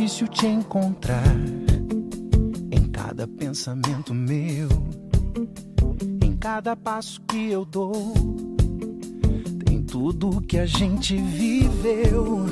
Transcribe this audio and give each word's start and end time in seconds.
difícil 0.00 0.28
te 0.28 0.46
encontrar 0.46 1.36
em 2.70 2.88
cada 2.90 3.28
pensamento 3.28 4.14
meu, 4.14 4.66
em 6.24 6.34
cada 6.38 6.74
passo 6.74 7.20
que 7.28 7.50
eu 7.50 7.66
dou. 7.66 8.14
Tem 9.62 9.82
tudo 9.82 10.40
que 10.40 10.56
a 10.56 10.64
gente 10.64 11.18
viveu, 11.18 12.46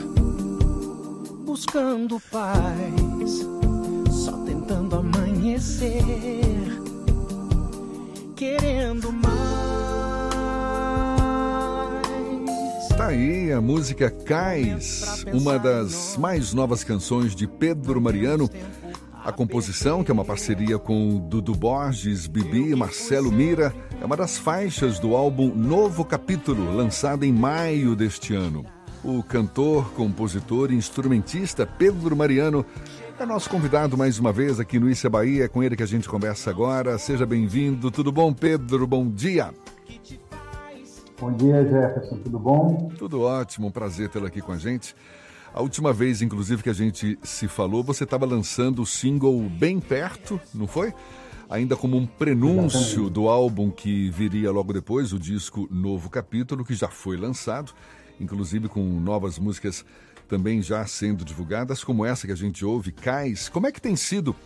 buscando 1.47 2.21
paz, 2.31 3.47
só 4.11 4.33
tentando 4.45 4.97
amanhecer, 4.97 6.03
querendo 8.37 9.11
mais. 9.11 9.48
Tá 12.99 13.07
aí 13.07 13.53
a 13.53 13.61
música 13.61 14.11
Cais, 14.11 15.25
uma 15.33 15.57
das 15.57 16.17
mais 16.17 16.53
novas 16.53 16.83
canções 16.83 17.33
de 17.33 17.47
Pedro 17.47 18.01
Mariano. 18.01 18.51
A 19.25 19.31
composição, 19.31 20.03
que 20.03 20.11
é 20.11 20.15
uma 20.15 20.25
parceria 20.25 20.81
com 20.81 21.17
Dudu 21.17 21.55
Borges, 21.55 22.27
Bibi 22.27 22.73
e 22.73 22.75
Marcelo 22.75 23.31
Mira, 23.31 23.73
é 24.01 24.05
uma 24.05 24.17
das 24.17 24.37
faixas 24.37 24.99
do 24.99 25.15
álbum 25.15 25.55
Novo 25.55 26.05
Capítulo, 26.05 26.75
lançado 26.75 27.23
em 27.23 27.33
maio 27.33 27.95
deste 27.95 28.35
ano. 28.35 28.67
O 29.05 29.23
cantor, 29.23 29.93
compositor 29.93 30.73
e 30.73 30.75
instrumentista 30.75 31.65
Pedro 31.65 32.17
Mariano 32.17 32.67
é 33.17 33.25
nosso 33.25 33.49
convidado 33.49 33.97
mais 33.97 34.19
uma 34.19 34.33
vez 34.33 34.59
aqui 34.59 34.81
no 34.81 34.91
Issa 34.91 35.09
Bahia. 35.09 35.45
É 35.45 35.49
com 35.49 35.63
ele 35.63 35.77
que 35.77 35.85
a 35.85 35.87
gente 35.87 36.09
conversa 36.09 36.51
agora. 36.51 36.99
Seja 36.99 37.25
bem-vindo. 37.25 37.93
Tudo 37.93 38.11
bom, 38.11 38.33
Pedro? 38.33 38.89
Bom 38.89 39.09
dia. 39.09 39.55
Bom 41.21 41.33
dia, 41.33 41.67
Jefferson. 41.67 42.17
Tudo 42.19 42.39
bom? 42.39 42.93
Tudo 42.97 43.23
ótimo. 43.23 43.67
Um 43.67 43.71
prazer 43.73 44.09
tê-lo 44.09 44.27
aqui 44.27 44.41
com 44.41 44.53
a 44.53 44.57
gente. 44.57 44.95
A 45.53 45.61
última 45.61 45.93
vez, 45.93 46.23
inclusive, 46.23 46.63
que 46.63 46.71
a 46.71 46.75
gente 46.75 47.19
se 47.25 47.49
falou, 47.49 47.83
você 47.83 48.05
estava 48.05 48.25
lançando 48.25 48.83
o 48.83 48.87
single 48.87 49.41
Bem 49.49 49.81
Perto, 49.81 50.41
não 50.55 50.69
foi? 50.69 50.95
Ainda 51.51 51.75
como 51.75 51.97
um 51.97 52.07
prenúncio 52.07 52.81
Exatamente. 52.81 53.11
do 53.11 53.29
álbum 53.29 53.69
que 53.69 54.11
viria 54.11 54.53
logo 54.53 54.73
depois, 54.73 55.13
o 55.13 55.19
disco 55.19 55.67
Novo 55.73 56.09
Capítulo, 56.09 56.65
que 56.65 56.75
já 56.75 56.89
foi 56.89 57.17
lançado, 57.17 57.73
inclusive 58.21 58.69
com 58.69 58.83
novas 59.01 59.41
músicas 59.41 59.85
também 60.29 60.63
já 60.63 60.87
sendo 60.87 61.25
divulgadas, 61.25 61.83
como 61.83 62.05
essa 62.05 62.27
que 62.27 62.33
a 62.33 62.37
gente 62.37 62.65
ouve, 62.65 62.93
Cais. 62.93 63.49
Como 63.49 63.67
é 63.67 63.73
que 63.73 63.81
tem 63.81 63.97
sido 63.97 64.37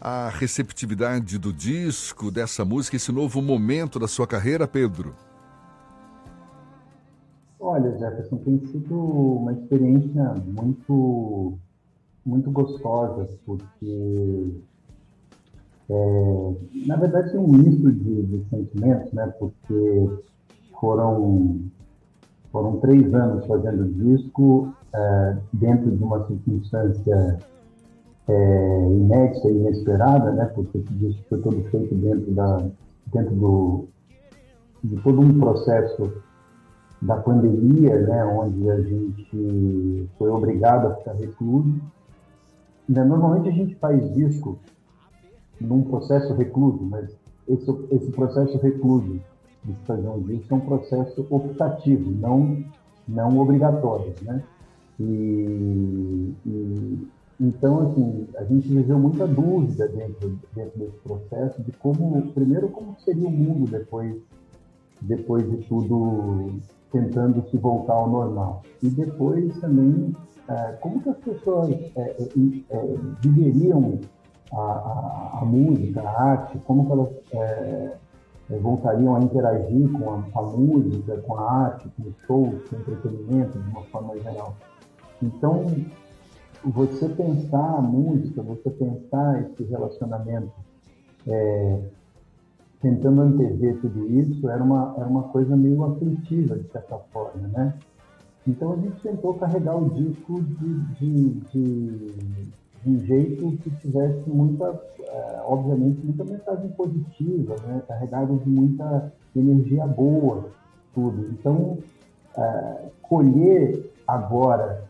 a 0.00 0.28
receptividade 0.30 1.38
do 1.38 1.52
disco, 1.52 2.32
dessa 2.32 2.64
música, 2.64 2.96
esse 2.96 3.12
novo 3.12 3.40
momento 3.40 3.98
da 3.98 4.08
sua 4.08 4.26
carreira, 4.26 4.66
Pedro? 4.66 5.14
Olha, 7.58 7.96
Jefferson, 7.98 8.36
tem 8.38 8.58
sido 8.66 8.94
uma 8.94 9.52
experiência 9.52 10.34
muito, 10.46 11.54
muito 12.24 12.50
gostosa, 12.50 13.28
porque, 13.46 14.52
é, 15.88 16.54
na 16.86 16.96
verdade, 16.96 17.30
tem 17.30 17.40
um 17.40 17.48
misto 17.48 17.90
de, 17.92 18.22
de 18.24 18.44
sentimentos, 18.50 19.10
né? 19.14 19.26
Porque 19.38 20.10
foram, 20.78 21.60
foram 22.52 22.76
três 22.76 23.12
anos 23.14 23.46
fazendo 23.46 23.90
disco 23.94 24.74
é, 24.92 25.36
dentro 25.54 25.96
de 25.96 26.04
uma 26.04 26.26
circunstância 26.26 27.38
é, 28.28 28.88
inédita 28.90 29.48
e 29.48 29.56
inesperada, 29.56 30.30
né? 30.32 30.44
Porque 30.46 30.76
esse 30.76 30.92
disco 30.92 31.22
foi 31.30 31.40
todo 31.40 31.62
feito 31.70 31.94
dentro, 31.94 32.32
da, 32.32 32.68
dentro 33.06 33.34
do, 33.34 33.84
de 34.84 34.96
todo 34.96 35.20
um 35.20 35.38
processo 35.40 36.25
da 37.00 37.16
pandemia, 37.16 37.98
né, 38.00 38.24
onde 38.24 38.70
a 38.70 38.80
gente 38.80 40.08
foi 40.18 40.30
obrigado 40.30 40.86
a 40.88 40.94
ficar 40.96 41.12
recluso. 41.14 41.74
Né, 42.88 43.04
Normalmente 43.04 43.48
a 43.48 43.52
gente 43.52 43.74
faz 43.76 44.14
disco 44.14 44.58
num 45.60 45.82
processo 45.82 46.34
recluso, 46.34 46.82
mas 46.82 47.10
esse, 47.48 47.70
esse 47.90 48.10
processo 48.12 48.58
recluso 48.58 49.20
de 49.64 49.74
fazer 49.86 50.08
um 50.08 50.20
disco 50.22 50.54
é 50.54 50.56
um 50.56 50.60
processo 50.60 51.26
optativo, 51.30 52.10
não, 52.10 52.64
não 53.06 53.38
obrigatório, 53.38 54.14
né? 54.22 54.42
E, 54.98 56.34
e- 56.46 57.08
então, 57.38 57.90
assim, 57.90 58.26
a 58.36 58.44
gente 58.44 58.66
viveu 58.66 58.98
muita 58.98 59.26
dúvida 59.26 59.86
dentro, 59.88 60.38
dentro 60.54 60.78
desse 60.78 60.96
processo 61.04 61.62
de 61.62 61.70
como, 61.72 62.22
primeiro, 62.32 62.68
como 62.68 62.96
seria 63.00 63.28
o 63.28 63.30
mundo 63.30 63.70
depois 63.70 64.16
depois 65.02 65.48
de 65.50 65.58
tudo 65.68 66.52
tentando 66.96 67.44
se 67.50 67.56
voltar 67.58 67.94
ao 67.94 68.08
normal. 68.08 68.62
E 68.82 68.88
depois 68.88 69.58
também, 69.60 70.14
eh, 70.48 70.78
como 70.80 71.02
que 71.02 71.10
as 71.10 71.18
pessoas 71.18 71.70
eh, 71.96 72.16
eh, 72.70 72.94
viveriam 73.20 74.00
a, 74.52 74.60
a, 74.60 75.38
a 75.42 75.44
música, 75.44 76.00
a 76.00 76.22
arte, 76.22 76.58
como 76.66 76.86
que 76.86 76.92
elas 76.92 77.08
voltariam 78.62 79.16
a 79.16 79.20
interagir 79.20 79.90
com 79.90 80.10
a, 80.10 80.24
a 80.36 80.42
música, 80.42 81.18
com 81.18 81.34
a 81.36 81.50
arte, 81.50 81.90
com 81.96 82.12
shows, 82.26 82.68
com 82.68 82.76
entretenimento, 82.76 83.58
de 83.58 83.70
uma 83.70 83.82
forma 83.84 84.16
geral. 84.20 84.54
Então, 85.20 85.66
você 86.64 87.08
pensar 87.08 87.78
a 87.78 87.82
música, 87.82 88.42
você 88.42 88.70
pensar 88.70 89.42
esse 89.42 89.64
relacionamento 89.64 90.52
eh, 91.26 91.80
tentando 92.80 93.22
antever 93.22 93.78
tudo 93.80 94.06
isso, 94.06 94.48
era 94.48 94.62
uma, 94.62 94.94
era 94.96 95.06
uma 95.06 95.24
coisa 95.24 95.56
meio 95.56 95.84
aflitiva, 95.84 96.56
de 96.56 96.68
certa 96.70 96.98
forma, 97.12 97.48
né? 97.48 97.74
Então 98.46 98.72
a 98.72 98.76
gente 98.76 99.00
tentou 99.00 99.34
carregar 99.34 99.76
o 99.76 99.90
disco 99.90 100.40
de, 100.40 100.80
de, 100.94 101.30
de, 101.52 101.98
de 102.84 102.90
um 102.90 103.00
jeito 103.00 103.56
que 103.58 103.70
tivesse 103.70 104.28
muita, 104.28 104.80
eh, 105.00 105.40
obviamente, 105.44 106.00
muita 106.04 106.24
mensagem 106.24 106.68
positiva, 106.70 107.56
né? 107.66 107.82
Carregado 107.88 108.36
de 108.36 108.48
muita 108.48 109.12
energia 109.34 109.86
boa, 109.86 110.50
tudo. 110.94 111.28
Então, 111.32 111.78
eh, 112.36 112.88
colher 113.02 113.90
agora 114.06 114.84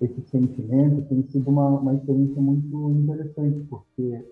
esse 0.00 0.20
sentimento 0.30 1.02
tem 1.08 1.22
sido 1.24 1.50
uma, 1.50 1.68
uma 1.68 1.94
experiência 1.94 2.40
muito 2.40 2.90
interessante, 2.90 3.60
porque 3.68 4.24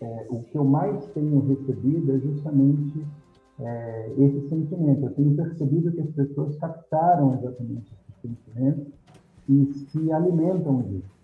é, 0.00 0.26
o 0.30 0.42
que 0.42 0.56
eu 0.56 0.64
mais 0.64 1.04
tenho 1.08 1.40
recebido 1.46 2.14
é 2.14 2.18
justamente 2.18 3.06
é, 3.60 4.12
esse 4.18 4.48
sentimento. 4.48 5.04
Eu 5.04 5.14
tenho 5.14 5.36
percebido 5.36 5.92
que 5.92 6.00
as 6.00 6.10
pessoas 6.10 6.56
captaram 6.56 7.34
exatamente 7.34 7.92
esse 7.92 8.28
sentimento 8.28 8.92
e 9.48 9.72
se 9.72 10.12
alimentam 10.12 10.82
disso. 10.82 11.14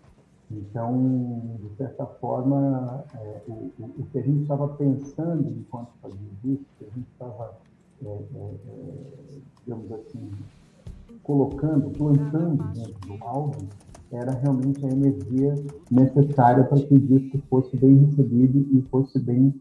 Então, 0.51 1.57
de 1.61 1.77
certa 1.77 2.05
forma, 2.07 3.05
é, 3.15 3.43
o, 3.47 3.71
o, 3.79 3.85
o 3.99 4.07
que 4.11 4.19
a 4.19 4.23
gente 4.23 4.43
estava 4.43 4.69
pensando 4.69 5.49
enquanto 5.49 5.91
fazia 6.03 6.19
isso, 6.45 6.65
que 6.79 6.85
a 6.85 6.89
gente 6.89 7.09
estava, 7.13 7.57
é, 8.05 8.09
é, 8.09 8.55
é, 8.69 9.39
digamos 9.65 9.93
assim, 9.93 10.31
colocando, 11.23 11.91
plantando 11.91 12.65
dentro 12.73 12.99
do 13.07 13.25
álbum, 13.25 13.69
era 14.13 14.33
realmente 14.33 14.85
a 14.85 14.91
energia 14.91 15.55
necessária 15.91 16.65
para 16.65 16.79
que 16.79 16.95
o 16.95 16.99
disco 16.99 17.39
fosse 17.49 17.77
bem 17.77 18.05
recebido 18.05 18.67
e 18.73 18.83
fosse 18.91 19.19
bem 19.19 19.55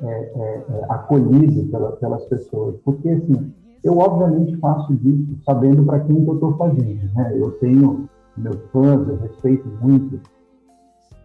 é, 0.00 0.06
é, 0.06 0.64
é, 0.68 0.84
acolhido 0.88 1.64
pela, 1.70 1.92
pelas 1.92 2.24
pessoas. 2.26 2.76
Porque, 2.84 3.08
assim, 3.08 3.52
eu 3.82 3.98
obviamente 3.98 4.56
faço 4.58 4.94
disco 4.94 5.36
sabendo 5.44 5.84
para 5.84 6.00
quem 6.00 6.24
que 6.24 6.30
eu 6.30 6.34
estou 6.34 6.56
fazendo. 6.56 7.12
Né? 7.14 7.32
Eu 7.34 7.52
tenho 7.52 8.08
meus 8.36 8.60
fãs, 8.70 9.08
eu 9.08 9.16
respeito 9.16 9.66
muito 9.80 10.20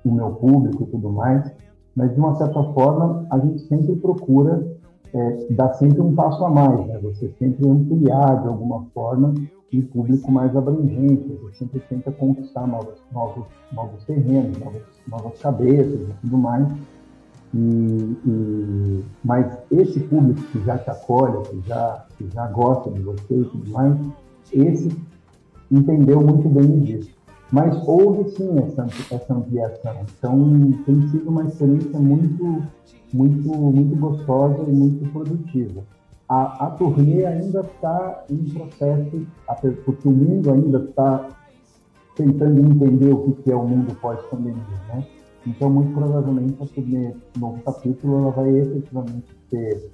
o 0.04 0.12
meu 0.12 0.32
público 0.32 0.84
e 0.84 0.88
tudo 0.88 1.12
mais, 1.12 1.52
mas 1.96 2.14
de 2.14 2.20
uma 2.20 2.36
certa 2.36 2.64
forma 2.74 3.26
a 3.30 3.38
gente 3.40 3.62
sempre 3.68 3.96
procura 3.98 4.66
é, 5.14 5.48
dar 5.52 5.74
sempre 5.74 6.02
um 6.02 6.16
passo 6.16 6.44
a 6.46 6.50
mais, 6.50 6.88
né? 6.88 6.98
Você 7.00 7.30
sempre 7.38 7.68
ampliar 7.68 8.42
de 8.42 8.48
alguma 8.48 8.86
forma 8.94 9.34
um 9.80 9.82
público 9.84 10.32
mais 10.32 10.56
abrangente, 10.56 11.38
você 11.42 11.60
sempre 11.60 11.80
tenta 11.82 12.12
conquistar 12.12 12.68
novos, 12.68 12.96
novos, 13.12 13.46
novos 13.72 14.04
terrenos, 14.04 14.58
novas, 14.60 14.82
novas 15.08 15.40
cabeças 15.40 16.02
e 16.02 16.14
tudo 16.22 16.38
mais. 16.38 16.68
E, 17.54 17.58
e, 18.26 19.04
mas 19.24 19.58
esse 19.72 20.00
público 20.02 20.42
que 20.52 20.62
já 20.64 20.78
te 20.78 20.90
acolhe, 20.90 21.42
que 21.50 21.68
já, 21.68 22.06
que 22.18 22.30
já 22.30 22.48
gosta 22.48 22.90
de 22.92 23.02
você 23.02 23.42
e 23.42 23.46
tudo 23.46 23.72
mais, 23.72 23.98
esse 24.54 24.90
entendeu 25.70 26.22
muito 26.22 26.48
bem 26.50 26.80
disso. 26.80 27.12
Mas 27.52 27.76
houve 27.86 28.30
sim 28.32 28.58
essa, 28.60 28.88
essa 29.14 29.34
ampliação. 29.34 30.06
Então 30.18 30.72
tem 30.86 31.08
sido 31.10 31.30
uma 31.30 31.44
experiência 31.46 32.00
muito, 32.00 32.64
muito, 33.14 33.50
muito 33.50 33.96
gostosa 33.98 34.64
e 34.68 34.72
muito 34.72 35.12
produtiva. 35.12 35.84
A, 36.32 36.68
a 36.68 36.70
turnê 36.70 37.26
ainda 37.26 37.60
está 37.60 38.24
em 38.30 38.38
processo, 38.38 39.28
porque 39.84 40.08
o 40.08 40.12
mundo 40.12 40.50
ainda 40.50 40.78
está 40.78 41.28
tentando 42.16 42.58
entender 42.58 43.12
o 43.12 43.34
que 43.34 43.52
é 43.52 43.56
o 43.56 43.68
mundo 43.68 43.94
pós-pandemia, 44.00 44.64
né? 44.88 45.06
Então, 45.46 45.70
muito 45.70 45.94
provavelmente, 45.94 46.56
a 46.64 46.66
turnê 46.68 47.14
novo 47.38 47.62
capítulo 47.64 48.20
ela 48.20 48.32
vai 48.32 48.50
efetivamente 48.50 49.26
ser 49.50 49.92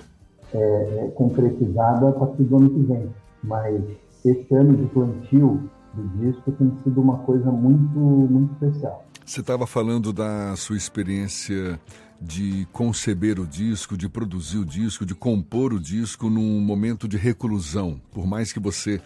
é, 0.54 0.60
é, 0.60 1.12
concretizada 1.16 2.10
a 2.10 2.12
partir 2.12 2.44
do 2.44 2.58
ano 2.58 2.70
que 2.70 2.84
vem. 2.84 3.10
Mas 3.44 3.82
esse 4.24 4.54
ano 4.54 4.78
de 4.78 4.86
plantio 4.90 5.68
do 5.96 6.08
disco 6.20 6.52
tem 6.52 6.72
sido 6.84 7.02
uma 7.02 7.18
coisa 7.18 7.50
muito, 7.50 7.98
muito 7.98 8.54
especial. 8.54 9.04
Você 9.26 9.42
estava 9.42 9.66
falando 9.66 10.14
da 10.14 10.56
sua 10.56 10.78
experiência 10.78 11.80
de 12.20 12.68
conceber 12.72 13.40
o 13.40 13.46
disco, 13.46 13.96
de 13.96 14.10
produzir 14.10 14.58
o 14.58 14.66
disco, 14.66 15.06
de 15.06 15.14
compor 15.14 15.74
o 15.74 15.80
disco 15.80 16.30
num 16.30 16.60
momento 16.60 17.08
de 17.08 17.18
reclusão, 17.18 18.02
por 18.12 18.26
mais 18.26 18.52
que 18.52 18.60
você 18.60 19.00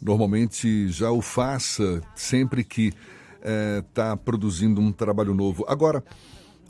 normalmente 0.00 0.88
já 0.88 1.10
o 1.10 1.20
faça 1.20 2.02
sempre 2.14 2.62
que 2.62 2.92
está 3.84 4.10
eh, 4.10 4.12
é, 4.12 4.16
produzindo 4.16 4.80
um 4.80 4.92
trabalho 4.92 5.34
novo. 5.34 5.64
Agora, 5.68 6.04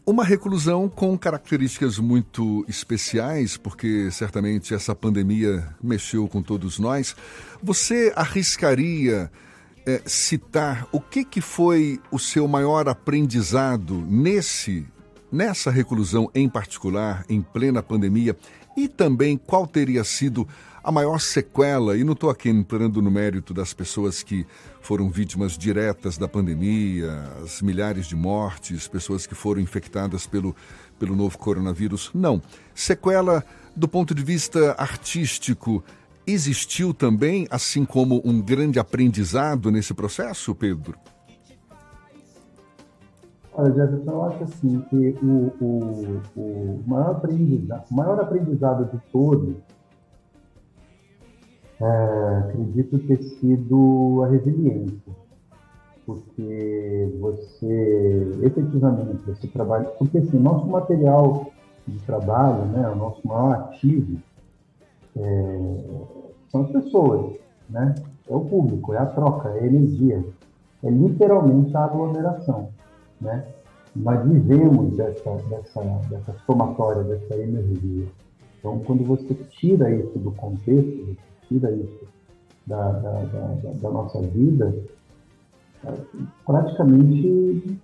uma 0.06 0.24
reclusão 0.24 0.88
com 0.88 1.16
características 1.16 1.98
muito 1.98 2.64
especiais, 2.68 3.56
porque 3.56 4.10
certamente 4.10 4.74
essa 4.74 4.94
pandemia 4.94 5.68
mexeu 5.82 6.26
com 6.26 6.42
todos 6.42 6.78
nós. 6.78 7.14
Você 7.62 8.12
arriscaria 8.16 9.30
é, 9.86 10.02
citar 10.06 10.88
o 10.90 11.00
que, 11.00 11.24
que 11.24 11.40
foi 11.40 12.00
o 12.10 12.18
seu 12.18 12.48
maior 12.48 12.88
aprendizado 12.88 13.94
nesse 14.08 14.86
nessa 15.30 15.70
reclusão 15.70 16.30
em 16.34 16.48
particular, 16.48 17.24
em 17.28 17.40
plena 17.40 17.82
pandemia, 17.82 18.36
e 18.76 18.88
também 18.88 19.36
qual 19.36 19.66
teria 19.66 20.04
sido 20.04 20.46
a 20.82 20.90
maior 20.90 21.20
sequela, 21.20 21.96
e 21.96 22.02
não 22.02 22.14
estou 22.14 22.30
aqui 22.30 22.48
entrando 22.48 23.02
no 23.02 23.10
mérito 23.10 23.52
das 23.52 23.74
pessoas 23.74 24.22
que 24.22 24.46
foram 24.80 25.10
vítimas 25.10 25.58
diretas 25.58 26.16
da 26.16 26.26
pandemia, 26.26 27.12
as 27.42 27.60
milhares 27.60 28.06
de 28.06 28.16
mortes, 28.16 28.88
pessoas 28.88 29.26
que 29.26 29.34
foram 29.34 29.60
infectadas 29.60 30.26
pelo, 30.26 30.56
pelo 30.98 31.14
novo 31.14 31.36
coronavírus. 31.36 32.10
Não. 32.14 32.40
Sequela 32.74 33.44
do 33.76 33.88
ponto 33.88 34.14
de 34.14 34.22
vista 34.22 34.74
artístico, 34.78 35.82
existiu 36.26 36.92
também, 36.92 37.46
assim 37.50 37.84
como 37.84 38.20
um 38.24 38.40
grande 38.40 38.78
aprendizado 38.78 39.70
nesse 39.70 39.94
processo, 39.94 40.54
Pedro? 40.54 40.98
Olha, 43.52 43.74
Jefferson, 43.74 44.10
eu 44.10 44.24
acho 44.24 44.44
assim 44.44 44.80
que 44.88 45.18
o, 45.22 45.52
o, 45.60 46.20
o, 46.36 46.82
maior, 46.86 47.10
aprendizado, 47.16 47.84
maior 47.90 48.20
aprendizado 48.20 48.90
de 48.92 48.98
todos, 49.10 49.56
é, 51.80 52.36
acredito 52.48 52.98
ter 53.00 53.22
sido 53.22 54.22
a 54.24 54.28
resiliência. 54.28 55.12
Porque 56.06 57.12
você, 57.20 58.38
efetivamente, 58.42 59.22
você 59.26 59.46
trabalha... 59.48 59.84
Porque, 59.90 60.18
assim, 60.18 60.38
nosso 60.38 60.66
material 60.66 61.50
de 61.86 61.98
trabalho, 62.00 62.64
né, 62.66 62.88
o 62.88 62.96
nosso 62.96 63.26
maior 63.26 63.52
ativo, 63.52 64.18
é, 65.16 65.76
são 66.50 66.62
as 66.62 66.70
pessoas, 66.70 67.36
né? 67.68 67.94
É 68.28 68.34
o 68.34 68.40
público, 68.40 68.94
é 68.94 68.98
a 68.98 69.06
troca, 69.06 69.48
é 69.50 69.60
a 69.60 69.66
energia, 69.66 70.24
é 70.82 70.90
literalmente 70.90 71.76
a 71.76 71.84
aglomeração, 71.84 72.70
né? 73.20 73.44
Nós 73.94 74.26
vivemos 74.28 74.96
dessa, 74.96 75.36
dessa, 75.48 75.82
dessa 76.08 76.34
somatória, 76.46 77.02
dessa 77.02 77.36
energia. 77.36 78.06
Então, 78.58 78.78
quando 78.80 79.04
você 79.04 79.34
tira 79.58 79.90
isso 79.94 80.18
do 80.18 80.30
contexto, 80.32 81.06
você 81.06 81.16
tira 81.48 81.72
isso 81.72 82.06
da, 82.66 82.92
da, 82.92 83.12
da, 83.12 83.70
da 83.80 83.90
nossa 83.90 84.20
vida, 84.20 84.74
praticamente 86.46 87.78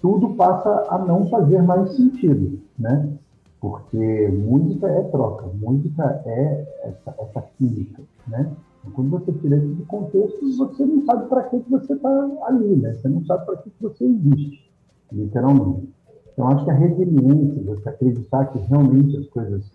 tudo 0.00 0.34
passa 0.34 0.86
a 0.90 0.98
não 0.98 1.28
fazer 1.28 1.62
mais 1.62 1.96
sentido, 1.96 2.60
né? 2.78 3.16
porque 3.64 4.28
música 4.28 4.86
é 4.88 5.02
troca, 5.04 5.46
música 5.54 6.22
é 6.26 6.66
essa, 6.82 7.14
essa 7.18 7.40
química, 7.56 8.02
né? 8.28 8.52
Quando 8.92 9.10
você 9.10 9.32
tira 9.32 9.56
isso 9.56 9.74
do 9.74 9.86
contexto, 9.86 10.56
você 10.56 10.84
não 10.84 11.04
sabe 11.04 11.28
para 11.28 11.44
que, 11.44 11.60
que 11.60 11.70
você 11.70 11.94
está 11.94 12.30
ali, 12.44 12.76
né? 12.76 12.92
Você 12.94 13.08
não 13.08 13.24
sabe 13.24 13.46
para 13.46 13.56
que, 13.58 13.70
que 13.70 13.82
você 13.82 14.04
existe, 14.04 14.70
literalmente. 15.12 15.88
Então, 16.32 16.48
acho 16.48 16.64
que 16.64 16.70
a 16.70 16.74
resiliência, 16.74 17.62
você 17.62 17.88
acreditar 17.88 18.46
que 18.46 18.58
realmente 18.58 19.16
as 19.16 19.26
coisas 19.28 19.70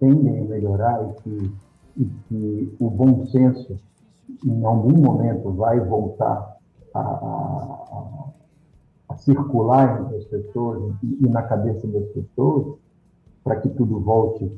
tendem 0.00 0.40
a 0.40 0.44
melhorar 0.44 1.02
e 1.02 1.22
que, 1.22 1.52
e 1.98 2.04
que 2.04 2.76
o 2.80 2.90
bom 2.90 3.26
senso, 3.26 3.78
em 4.44 4.64
algum 4.64 4.98
momento, 4.98 5.52
vai 5.52 5.78
voltar 5.80 6.56
a, 6.94 7.00
a, 7.00 8.24
a 9.10 9.16
circular 9.16 10.02
entre 10.02 10.16
as 10.16 10.24
pessoas 10.24 10.94
e, 11.02 11.26
e 11.26 11.28
na 11.28 11.42
cabeça 11.42 11.86
das 11.86 12.06
pessoas, 12.08 12.78
para 13.44 13.56
que 13.56 13.68
tudo 13.70 14.00
volte 14.00 14.50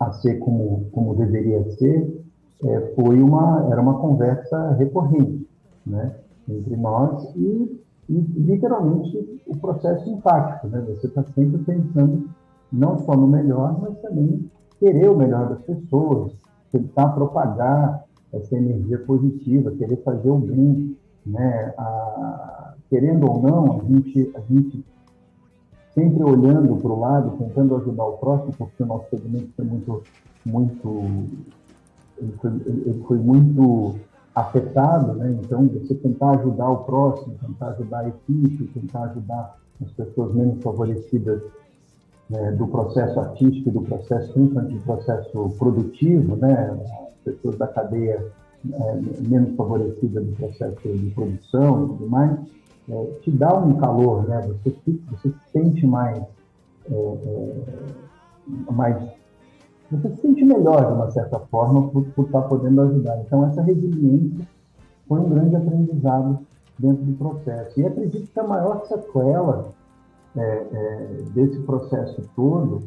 a 0.00 0.12
ser 0.12 0.38
como, 0.38 0.88
como 0.92 1.14
deveria 1.14 1.70
ser, 1.72 2.24
é, 2.64 2.92
foi 2.94 3.20
uma, 3.22 3.68
era 3.70 3.80
uma 3.80 3.98
conversa 3.98 4.72
recorrente 4.72 5.48
né, 5.86 6.14
entre 6.48 6.76
nós 6.76 7.34
e, 7.36 7.80
e, 8.08 8.14
literalmente, 8.36 9.42
o 9.46 9.56
processo 9.56 10.08
empático. 10.08 10.66
Né? 10.68 10.80
Você 10.88 11.06
está 11.06 11.22
sempre 11.34 11.58
pensando 11.58 12.28
não 12.72 12.98
só 12.98 13.16
no 13.16 13.26
melhor, 13.26 13.80
mas 13.80 13.98
também 14.00 14.50
querer 14.78 15.08
o 15.10 15.16
melhor 15.16 15.48
das 15.48 15.62
pessoas, 15.62 16.32
tentar 16.70 17.08
propagar 17.08 18.04
essa 18.32 18.56
energia 18.56 18.98
positiva, 18.98 19.70
querer 19.72 19.96
fazer 20.02 20.30
o 20.30 20.38
bem. 20.38 20.96
Né? 21.24 21.74
A, 21.76 22.74
querendo 22.88 23.30
ou 23.30 23.42
não, 23.42 23.80
a 23.80 23.84
gente, 23.84 24.32
a 24.34 24.40
gente 24.40 24.84
sempre 25.94 26.22
olhando 26.22 26.76
para 26.76 26.90
o 26.90 27.00
lado, 27.00 27.36
tentando 27.38 27.76
ajudar 27.76 28.04
o 28.04 28.18
próximo, 28.18 28.52
porque 28.56 28.82
o 28.82 28.86
nosso 28.86 29.08
segmento 29.10 29.48
foi 29.56 29.64
muito, 29.64 30.02
muito, 30.44 31.02
ele 32.20 32.32
foi, 32.40 32.50
ele 32.66 33.04
foi 33.06 33.18
muito 33.18 33.96
afetado, 34.34 35.14
né? 35.14 35.36
Então, 35.42 35.66
você 35.68 35.94
tentar 35.94 36.38
ajudar 36.38 36.70
o 36.70 36.84
próximo, 36.84 37.34
tentar 37.40 37.68
ajudar 37.68 38.00
a 38.00 38.08
equipe, 38.08 38.70
tentar 38.74 39.04
ajudar 39.04 39.56
as 39.84 39.90
pessoas 39.92 40.34
menos 40.34 40.62
favorecidas 40.62 41.42
né, 42.28 42.52
do 42.52 42.66
processo 42.66 43.18
artístico, 43.18 43.70
do 43.70 43.82
processo, 43.82 44.32
principalmente 44.32 44.74
do 44.74 44.80
processo 44.82 45.54
produtivo, 45.58 46.36
né? 46.36 46.78
As 47.06 47.34
pessoas 47.34 47.56
da 47.56 47.66
cadeia 47.66 48.24
é, 48.72 49.00
menos 49.20 49.56
favorecidas 49.56 50.24
do 50.24 50.32
processo 50.32 50.76
de 50.84 51.10
produção 51.10 51.84
e 51.84 51.88
tudo 51.88 52.08
mais 52.08 52.38
é, 52.90 53.04
te 53.22 53.30
dá 53.30 53.54
um 53.56 53.76
calor, 53.76 54.26
né? 54.26 54.48
Você, 54.64 54.74
você 55.10 55.28
se 55.28 55.52
sente 55.52 55.86
mais, 55.86 56.22
é, 56.90 56.94
é, 56.94 58.72
mais, 58.72 58.96
você 59.90 60.08
se 60.10 60.22
sente 60.22 60.44
melhor 60.44 60.86
de 60.86 60.92
uma 60.92 61.10
certa 61.10 61.38
forma 61.40 61.88
por, 61.88 62.04
por 62.04 62.26
estar 62.26 62.42
podendo 62.42 62.80
ajudar. 62.82 63.20
Então 63.20 63.46
essa 63.46 63.62
resiliência 63.62 64.46
foi 65.06 65.20
um 65.20 65.28
grande 65.28 65.56
aprendizado 65.56 66.38
dentro 66.78 67.04
do 67.04 67.16
processo. 67.16 67.80
E 67.80 67.86
acredito 67.86 68.30
que 68.30 68.40
a 68.40 68.44
maior 68.44 68.84
sequela 68.86 69.70
é, 70.36 70.40
é, 70.40 71.06
desse 71.34 71.58
processo 71.60 72.22
todo, 72.36 72.82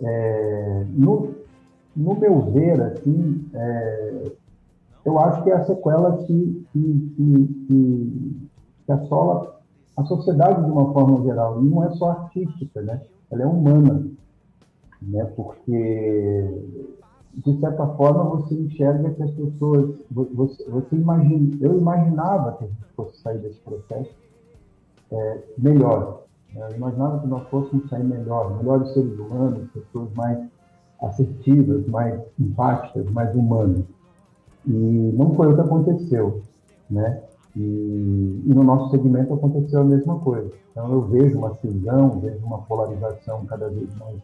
é, 0.00 0.84
no, 0.88 1.34
no 1.94 2.14
meu 2.14 2.40
ver, 2.52 2.80
assim, 2.82 3.44
eu 5.04 5.18
acho 5.18 5.42
que 5.44 5.50
é 5.50 5.54
a 5.54 5.64
sequela 5.64 6.16
que, 6.24 6.66
que, 6.72 7.12
que, 7.16 7.46
que 7.66 8.50
que 8.90 8.92
assola 8.92 9.60
a 9.96 10.04
sociedade 10.04 10.64
de 10.64 10.70
uma 10.70 10.92
forma 10.92 11.22
geral. 11.22 11.62
E 11.62 11.68
não 11.68 11.84
é 11.84 11.90
só 11.90 12.10
artística, 12.10 12.82
né? 12.82 13.00
Ela 13.30 13.42
é 13.42 13.46
humana, 13.46 14.04
né? 15.02 15.24
Porque 15.36 16.48
de 17.34 17.60
certa 17.60 17.86
forma 17.86 18.24
você 18.24 18.54
enxerga 18.54 19.10
que 19.10 19.22
as 19.22 19.30
pessoas, 19.30 19.94
você, 20.10 20.68
você 20.68 20.96
imagina, 20.96 21.56
eu 21.60 21.78
imaginava 21.78 22.52
que 22.52 22.64
a 22.64 22.66
gente 22.66 22.84
fosse 22.96 23.16
sair 23.18 23.38
desse 23.38 23.60
processo 23.60 24.10
é, 25.12 25.38
melhor. 25.56 26.24
Né? 26.54 26.66
Eu 26.70 26.76
imaginava 26.76 27.20
que 27.20 27.26
nós 27.28 27.48
fôssemos 27.48 27.88
sair 27.88 28.04
melhor, 28.04 28.56
melhores 28.58 28.92
seres 28.92 29.18
humanos, 29.18 29.70
pessoas 29.70 30.12
mais 30.14 30.38
assertivas, 31.00 31.86
mais 31.86 32.20
empáticas, 32.38 33.10
mais 33.10 33.34
humanas. 33.34 33.84
E 34.66 34.70
não 35.16 35.34
foi 35.34 35.52
o 35.52 35.54
que 35.54 35.60
aconteceu, 35.60 36.42
né? 36.90 37.22
E, 37.56 38.42
e, 38.46 38.54
no 38.54 38.62
nosso 38.62 38.90
segmento 38.90 39.34
aconteceu 39.34 39.80
a 39.80 39.84
mesma 39.84 40.18
coisa. 40.20 40.52
Então 40.70 40.92
eu 40.92 41.00
vejo 41.02 41.38
uma 41.38 41.54
cisão, 41.56 42.20
vejo 42.20 42.44
uma 42.44 42.58
polarização 42.58 43.44
cada 43.46 43.68
vez 43.68 43.88
mais 43.96 44.20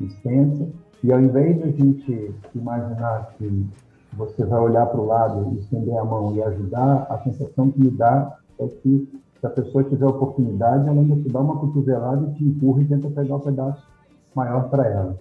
extensa, 0.00 0.68
e 1.02 1.12
ao 1.12 1.20
invés 1.20 1.56
de 1.56 1.62
a 1.64 1.70
gente 1.70 2.34
imaginar 2.54 3.34
que 3.36 3.66
você 4.12 4.44
vai 4.44 4.60
olhar 4.60 4.86
para 4.86 5.00
o 5.00 5.06
lado, 5.06 5.58
estender 5.58 5.96
a 5.98 6.04
mão 6.04 6.34
e 6.34 6.42
ajudar, 6.42 7.06
a 7.10 7.18
sensação 7.18 7.70
que 7.70 7.80
me 7.80 7.90
dá 7.90 8.38
é 8.58 8.66
que 8.66 9.08
se 9.40 9.46
a 9.46 9.50
pessoa 9.50 9.84
tiver 9.84 10.06
oportunidade, 10.06 10.88
ela 10.88 11.00
ainda 11.00 11.16
te 11.16 11.28
dá 11.28 11.40
uma 11.40 11.58
cotovelada 11.58 12.26
e 12.28 12.34
te 12.34 12.44
empurra 12.44 12.82
e 12.82 12.86
tenta 12.86 13.10
pegar 13.10 13.34
o 13.34 13.38
um 13.38 13.40
pedaço 13.40 13.86
maior 14.34 14.70
para 14.70 14.86
ela. 14.86 15.18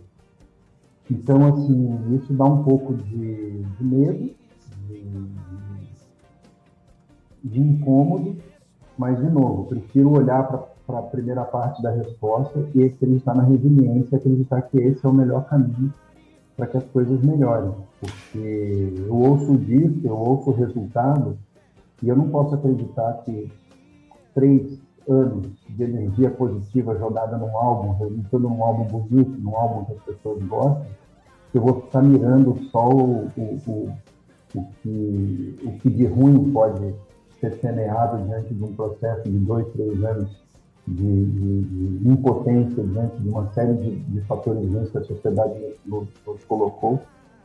Então, 1.11 1.45
assim, 1.47 2.15
isso 2.15 2.31
dá 2.33 2.45
um 2.45 2.63
pouco 2.63 2.93
de, 2.93 3.63
de 3.63 3.83
medo, 3.83 4.31
de, 4.87 5.05
de 7.43 7.59
incômodo, 7.59 8.37
mas, 8.97 9.17
de 9.17 9.29
novo, 9.29 9.65
prefiro 9.65 10.11
olhar 10.11 10.72
para 10.85 10.99
a 10.99 11.03
primeira 11.03 11.43
parte 11.43 11.81
da 11.81 11.91
resposta 11.91 12.67
e 12.75 12.83
acreditar 12.83 13.35
na 13.35 13.43
resiliência, 13.43 14.17
acreditar 14.17 14.61
que 14.63 14.77
esse 14.77 15.05
é 15.05 15.09
o 15.09 15.13
melhor 15.13 15.45
caminho 15.45 15.93
para 16.55 16.67
que 16.67 16.77
as 16.77 16.83
coisas 16.85 17.21
melhorem. 17.21 17.71
Porque 17.99 18.93
eu 19.07 19.15
ouço 19.15 19.53
o 19.53 19.57
disco, 19.57 20.01
eu 20.03 20.17
ouço 20.17 20.49
o 20.49 20.53
resultado, 20.53 21.37
e 22.01 22.09
eu 22.09 22.15
não 22.15 22.29
posso 22.29 22.55
acreditar 22.55 23.13
que 23.23 23.51
três, 24.33 24.79
anos 25.07 25.47
de 25.69 25.83
energia 25.83 26.29
positiva 26.29 26.97
jogada 26.97 27.37
num 27.37 27.57
álbum, 27.57 27.93
resultando 27.93 28.49
num 28.49 28.63
álbum 28.63 28.85
bonito, 28.85 29.37
num 29.39 29.55
álbum 29.55 29.85
que 29.85 29.93
as 29.93 30.03
pessoas 30.03 30.43
gostam, 30.43 30.85
eu 31.53 31.61
vou 31.61 31.81
ficar 31.81 32.01
mirando 32.01 32.57
só 32.71 32.89
o, 32.89 33.27
o, 33.37 33.59
o, 33.67 33.93
o, 34.55 34.65
que, 34.81 35.59
o 35.63 35.71
que 35.79 35.89
de 35.89 36.05
ruim 36.05 36.51
pode 36.51 36.95
ser 37.39 37.53
semeado 37.59 38.23
diante 38.23 38.53
de 38.53 38.63
um 38.63 38.73
processo 38.73 39.29
de 39.29 39.37
dois, 39.39 39.67
três 39.73 40.03
anos 40.03 40.42
de, 40.87 41.25
de, 41.25 41.61
de 41.99 42.09
impotência 42.09 42.83
diante 42.83 43.21
de 43.21 43.29
uma 43.29 43.51
série 43.53 43.73
de, 43.73 43.95
de 43.95 44.21
fatores 44.21 44.91
que 44.91 44.97
a 44.97 45.03
sociedade 45.03 45.53
nos, 45.85 46.07
nos, 46.25 46.43
colocou, 46.45 47.01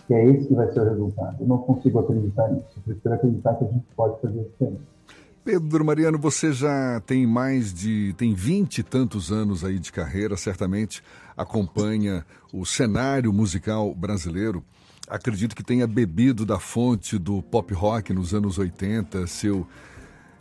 que 0.06 0.14
é 0.14 0.24
esse 0.26 0.48
que 0.48 0.54
vai 0.54 0.70
ser 0.72 0.80
o 0.80 0.84
resultado. 0.84 1.36
Eu 1.40 1.46
não 1.46 1.58
consigo 1.58 2.00
acreditar 2.00 2.48
nisso, 2.48 2.66
eu 2.76 2.82
prefiro 2.82 3.14
acreditar 3.14 3.54
que 3.54 3.64
a 3.64 3.68
gente 3.68 3.84
pode 3.94 4.20
fazer 4.20 4.42
diferente. 4.42 4.82
Pedro 5.44 5.82
Mariano, 5.84 6.18
você 6.18 6.52
já 6.52 7.00
tem 7.06 7.26
mais 7.26 7.72
de. 7.72 8.12
tem 8.18 8.34
vinte 8.34 8.78
e 8.78 8.82
tantos 8.82 9.32
anos 9.32 9.64
aí 9.64 9.78
de 9.78 9.90
carreira, 9.90 10.36
certamente 10.36 11.02
acompanha 11.36 12.26
o 12.52 12.66
cenário 12.66 13.32
musical 13.32 13.94
brasileiro. 13.94 14.62
Acredito 15.08 15.56
que 15.56 15.64
tenha 15.64 15.86
bebido 15.86 16.44
da 16.44 16.58
fonte 16.58 17.16
do 17.18 17.40
pop 17.40 17.72
rock 17.72 18.12
nos 18.12 18.34
anos 18.34 18.58
80, 18.58 19.26
seu 19.26 19.66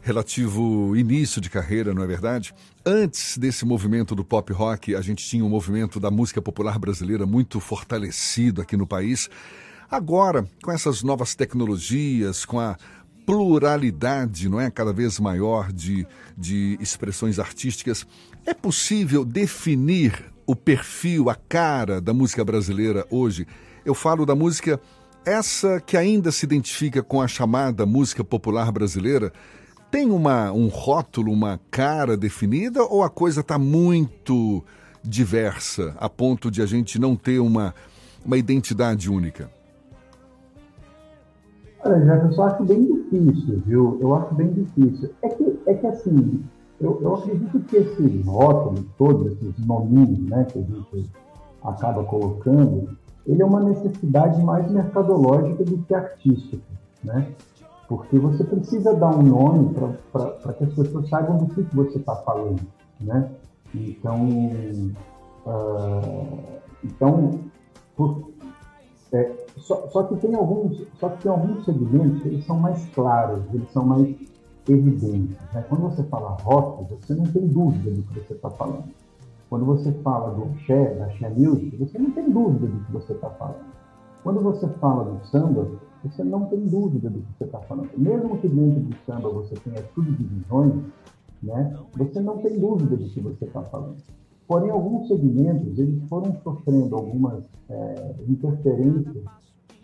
relativo 0.01 0.96
início 0.96 1.42
de 1.42 1.50
carreira, 1.50 1.94
não 1.94 2.04
é 2.04 2.08
verdade? 2.08 2.54
Antes 2.86 3.38
desse 3.38 3.66
movimento 3.66 4.16
do 4.16 4.24
pop 4.24 4.51
rock, 4.54 4.96
a 4.96 5.01
gente 5.01 5.25
tinha 5.25 5.44
um 5.44 5.50
movimento 5.50 6.00
da 6.00 6.10
música 6.10 6.42
popular 6.42 6.80
brasileira 6.80 7.25
muito 7.25 7.60
fortalecido 7.60 8.62
aqui 8.62 8.77
no 8.77 8.88
país. 8.88 9.30
Agora, 9.89 10.48
com 10.63 10.72
essas 10.72 11.04
novas 11.04 11.36
tecnologias, 11.36 12.46
com 12.46 12.60
a 12.60 12.77
pluralidade, 13.25 14.48
não 14.48 14.60
é, 14.60 14.72
cada 14.72 14.94
vez 14.94 15.20
maior 15.20 15.74
de, 15.74 16.08
de 16.38 16.77
expressões 16.80 17.39
artísticas, 17.39 18.08
é 18.46 18.54
possível 18.54 19.25
definir 19.25 20.32
o 20.46 20.56
perfil, 20.56 21.30
a 21.30 21.36
cara 21.36 22.00
da 22.00 22.13
música 22.13 22.46
brasileira 22.46 23.06
hoje? 23.10 23.46
Eu 23.86 23.94
falo 23.94 24.25
da 24.25 24.34
música 24.34 24.80
essa 25.25 25.82
que 25.82 25.98
ainda 25.98 26.32
se 26.32 26.46
identifica 26.46 27.04
com 27.04 27.22
a 27.22 27.27
chamada 27.27 27.86
música 27.86 28.24
popular 28.24 28.72
brasileira, 28.72 29.34
tem 29.89 30.12
uma, 30.12 30.51
um 30.51 30.67
rótulo, 30.67 31.32
uma 31.32 31.60
cara 31.72 32.17
definida 32.17 32.84
ou 32.84 33.03
a 33.03 33.10
coisa 33.10 33.41
está 33.41 33.58
muito 33.58 34.63
diversa 35.03 35.96
a 35.98 36.10
ponto 36.10 36.51
de 36.51 36.62
a 36.62 36.65
gente 36.65 37.00
não 37.00 37.15
ter 37.15 37.39
uma, 37.39 37.74
uma 38.25 38.38
identidade 38.38 39.10
única? 39.10 39.50
Olha, 41.84 42.03
Jefferson, 42.03 42.41
eu 42.41 42.48
acho 42.48 42.63
bem 42.63 42.86
difícil, 42.86 43.63
viu? 43.65 43.98
Eu 44.01 44.15
acho 44.15 44.36
bem 44.36 44.51
difícil. 44.51 45.10
É 45.22 45.29
que, 45.29 45.60
é 45.67 45.74
que 45.74 45.88
assim, 45.88 46.44
eu, 46.82 47.00
eu 47.01 47.15
acredito 47.15 47.60
que 47.60 47.77
esses 47.77 48.25
rótulos, 48.25 48.86
todos 48.98 49.32
esses 49.32 49.65
nominhos 49.65 50.20
né, 50.29 50.46
que 50.46 50.60
a 50.60 50.62
gente 50.62 51.10
acaba 51.63 52.03
colocando, 52.03 52.98
ele 53.25 53.41
é 53.41 53.46
uma 53.46 53.62
necessidade 53.62 54.41
mais 54.41 54.70
mercadológica 54.70 55.63
do 55.63 55.77
que 55.79 55.94
artística, 55.94 56.63
né? 57.03 57.27
Porque 57.88 58.20
você 58.20 58.44
precisa 58.44 58.94
dar 58.94 59.15
um 59.15 59.24
nome 59.24 59.74
para 60.12 60.53
que 60.53 60.63
as 60.65 60.74
pessoas 60.74 61.08
saibam 61.10 61.38
do 61.38 61.53
que, 61.53 61.75
você 61.75 61.98
está 61.98 62.15
falando, 62.17 62.62
né? 63.00 63.32
Então, 63.74 64.27
uh, 65.46 66.60
então 66.84 67.39
por, 67.96 68.32
é, 69.13 69.46
só, 69.58 69.88
só, 69.89 70.03
que 70.03 70.15
tem 70.17 70.36
alguns, 70.36 70.86
só 71.00 71.10
que 71.10 71.24
tem 71.24 71.32
alguns 71.32 71.65
segmentos 71.65 72.22
que 72.22 72.27
eles 72.27 72.46
são 72.46 72.60
mais 72.60 72.86
claros, 72.89 73.44
eles 73.53 73.72
são 73.72 73.86
mais 73.86 74.15
evidentes. 74.67 75.38
Né? 75.53 75.65
Quando 75.70 75.84
você 75.84 76.03
fala 76.03 76.38
rock, 76.41 76.94
você 76.94 77.15
não 77.15 77.25
tem 77.25 77.48
dúvida 77.48 77.89
do 77.91 78.03
que 78.03 78.20
você 78.20 78.34
está 78.34 78.50
falando. 78.50 78.86
Quando 79.50 79.65
você 79.65 79.94
fala 80.03 80.34
do 80.34 80.58
Xé, 80.60 80.94
da 80.96 81.10
Xé 81.12 81.29
Music, 81.29 81.77
você 81.77 81.98
não 81.98 82.12
tem 82.12 82.29
dúvida 82.29 82.67
do 82.67 82.84
que 82.84 82.91
você 82.91 83.13
está 83.13 83.29
falando. 83.29 83.65
Quando 84.24 84.41
você 84.41 84.67
fala 84.67 85.06
do 85.06 85.25
samba, 85.27 85.67
você 86.08 86.24
não 86.24 86.46
tem 86.46 86.60
dúvida 86.60 87.10
do 87.10 87.20
que 87.20 87.38
você 87.38 87.44
está 87.46 87.60
falando. 87.60 87.90
Mesmo 87.98 88.38
que 88.38 88.48
dentro 88.48 88.82
do 88.82 88.96
samba 89.06 89.30
você 89.30 89.56
tenha 89.56 89.84
subdivisões, 89.94 90.74
né, 91.42 91.78
você 91.96 92.20
não 92.20 92.38
tem 92.38 92.60
dúvida 92.60 92.96
do 92.96 93.10
que 93.10 93.20
você 93.20 93.46
está 93.46 93.62
falando. 93.64 93.98
Porém, 94.48 94.70
alguns 94.70 95.08
segmentos 95.08 95.78
eles 95.78 96.02
foram 96.08 96.34
sofrendo 96.42 96.96
algumas 96.96 97.44
é, 97.70 98.16
interferências 98.28 99.24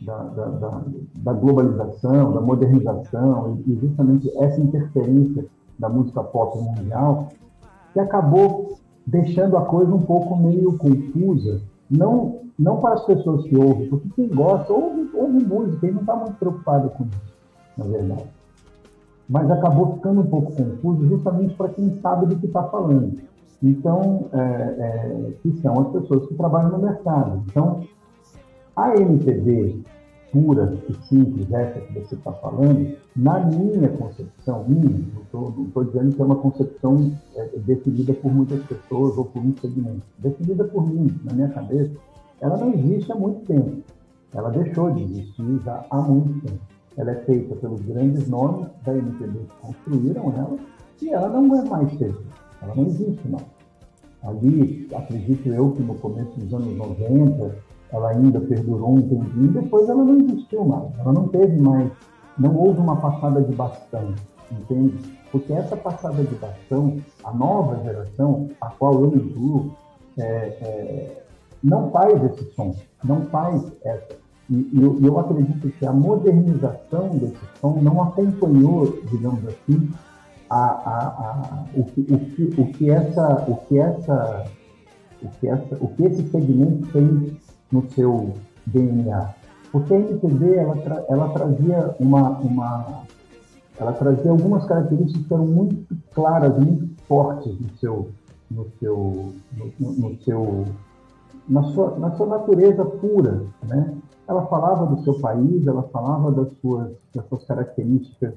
da, 0.02 0.24
da, 0.24 0.46
da, 0.46 0.84
da, 1.16 1.34
globalização, 1.34 2.34
da 2.34 2.42
modernização, 2.42 3.60
e 3.68 3.76
justamente 3.76 4.32
essa 4.38 4.60
interferência 4.60 5.46
da 5.78 5.90
música 5.90 6.24
pop 6.24 6.58
mundial, 6.60 7.30
que 7.92 8.00
acabou 8.00 8.80
deixando 9.06 9.58
a 9.58 9.66
coisa 9.66 9.94
um 9.94 10.02
pouco 10.02 10.36
meio 10.38 10.78
confusa, 10.78 11.62
não 11.90 12.43
não 12.58 12.78
para 12.78 12.96
as 12.96 13.06
pessoas 13.06 13.44
que 13.46 13.56
ouvem, 13.56 13.90
porque 13.90 14.10
quem 14.16 14.28
gosta 14.28 14.72
ouve, 14.72 15.10
ouve 15.14 15.46
música 15.46 15.88
e 15.88 15.92
não 15.92 16.02
está 16.02 16.16
muito 16.16 16.36
preocupado 16.36 16.90
com 16.92 17.06
isso, 17.06 17.34
na 17.78 17.86
verdade. 17.86 18.26
Mas 19.28 19.50
acabou 19.50 19.96
ficando 19.96 20.22
um 20.22 20.28
pouco 20.28 20.52
confuso 20.54 21.08
justamente 21.08 21.56
para 21.56 21.70
quem 21.70 22.00
sabe 22.02 22.28
do 22.28 22.36
que 22.36 22.46
está 22.46 22.64
falando. 22.64 23.18
Então, 23.62 24.26
é, 24.34 24.38
é, 24.38 25.32
que 25.42 25.52
são 25.62 25.80
as 25.80 25.88
pessoas 25.94 26.28
que 26.28 26.36
trabalham 26.36 26.72
no 26.72 26.80
mercado. 26.80 27.44
Então, 27.48 27.82
a 28.76 28.96
MPB 28.96 29.84
pura 30.34 30.76
e 30.90 30.94
simples, 31.08 31.50
essa 31.52 31.80
que 31.80 31.94
você 31.94 32.16
está 32.16 32.34
falando, 32.34 32.98
na 33.16 33.40
minha 33.40 33.88
concepção, 33.90 34.66
não 34.68 35.64
estou 35.64 35.84
dizendo 35.86 36.16
que 36.16 36.22
é 36.22 36.26
uma 36.26 36.36
concepção 36.36 37.12
é, 37.36 37.50
definida 37.60 38.14
por 38.16 38.34
muitas 38.34 38.62
pessoas 38.64 39.16
ou 39.16 39.26
por 39.26 39.44
um 39.44 39.56
segmento, 39.62 40.02
definida 40.18 40.64
por 40.64 40.88
mim, 40.88 41.08
na 41.24 41.34
minha 41.34 41.50
cabeça, 41.50 41.92
ela 42.44 42.58
não 42.58 42.74
existe 42.74 43.10
há 43.10 43.16
muito 43.16 43.46
tempo. 43.46 43.82
Ela 44.34 44.50
deixou 44.50 44.92
de 44.92 45.04
existir 45.04 45.62
já 45.64 45.86
há 45.90 46.02
muito 46.02 46.46
tempo. 46.46 46.60
Ela 46.98 47.12
é 47.12 47.16
feita 47.24 47.56
pelos 47.56 47.80
grandes 47.82 48.28
nomes 48.28 48.68
da 48.84 48.94
MPB 48.94 49.40
que 49.40 49.62
construíram 49.62 50.34
ela 50.36 50.58
e 51.02 51.10
ela 51.10 51.30
não 51.30 51.56
é 51.56 51.64
mais 51.70 51.90
feita. 51.94 52.20
Ela 52.62 52.76
não 52.76 52.86
existe 52.86 53.28
mais. 53.30 53.46
Ali, 54.24 54.90
acredito 54.94 55.48
eu 55.48 55.72
que 55.72 55.84
no 55.84 55.96
começo 55.96 56.38
dos 56.38 56.54
anos 56.54 56.76
90, 56.76 57.56
ela 57.94 58.10
ainda 58.10 58.42
perdurou 58.42 58.96
um 58.96 59.02
tempinho, 59.02 59.54
depois 59.54 59.88
ela 59.88 60.04
não 60.04 60.20
existiu 60.20 60.66
mais. 60.66 61.00
Ela 61.00 61.14
não 61.14 61.30
teve 61.30 61.58
mais, 61.58 61.90
não 62.38 62.56
houve 62.58 62.80
uma 62.80 62.98
passada 62.98 63.42
de 63.42 63.56
bastão, 63.56 64.14
entende? 64.52 64.98
Porque 65.32 65.54
essa 65.54 65.78
passada 65.78 66.22
de 66.22 66.36
bastão, 66.36 66.98
a 67.24 67.34
nova 67.34 67.82
geração, 67.84 68.50
a 68.60 68.70
qual 68.70 69.02
eu 69.02 69.12
me 69.12 69.18
incluo, 69.18 69.72
é, 70.18 70.24
é, 70.24 71.23
não 71.64 71.90
faz 71.92 72.22
esse 72.24 72.54
som, 72.54 72.76
não 73.04 73.22
faz 73.28 73.72
essa. 73.84 74.18
E, 74.50 74.70
eu, 74.74 75.00
eu, 75.02 75.20
acredito 75.20 75.70
que 75.70 75.86
a 75.86 75.94
modernização 75.94 77.10
desse 77.10 77.40
som 77.62 77.80
não 77.82 78.04
acompanhou, 78.04 79.00
digamos 79.10 79.48
assim, 79.48 79.90
a, 80.50 80.66
a, 80.66 81.08
a, 81.08 81.66
o, 81.74 81.86
que, 81.86 82.02
o, 82.02 82.20
que, 82.20 82.62
o 82.62 82.66
que 82.74 82.90
essa, 82.90 83.46
o 83.48 83.56
que 83.66 83.80
essa, 83.80 84.46
o 85.22 85.30
que 85.30 85.48
essa, 85.48 85.78
o 85.80 85.88
que 85.88 86.04
esse 86.04 86.30
segmento 86.30 86.88
tem 86.92 87.38
no 87.72 87.90
seu 87.92 88.34
DNA. 88.66 89.34
Porque 89.72 89.94
a 89.94 89.98
MPB 89.98 90.56
ela, 90.56 90.76
tra, 90.78 91.06
ela 91.10 91.30
trazia 91.30 91.96
uma, 92.00 92.30
uma, 92.40 93.04
ela 93.80 93.94
trazia 93.94 94.30
algumas 94.30 94.66
características 94.66 95.26
que 95.26 95.34
eram 95.34 95.48
muito 95.48 95.98
claras, 96.14 96.56
muito 96.60 97.02
fortes 97.08 97.60
no 97.60 97.70
seu, 97.78 98.12
no 98.52 98.68
seu, 98.80 99.34
no, 99.80 99.92
no 99.94 100.22
seu 100.22 100.66
na 101.48 101.64
sua, 101.64 101.98
na 101.98 102.12
sua 102.16 102.28
natureza 102.28 102.86
pura, 102.86 103.46
né? 103.68 103.94
Ela 104.28 104.46
falava 104.46 104.86
do 104.86 105.04
seu 105.04 105.20
país, 105.20 105.68
ela 105.68 105.84
falava 105.84 106.32
das 106.32 106.48
suas, 106.62 106.92
das 107.14 107.28
suas 107.28 107.44
características 107.44 108.34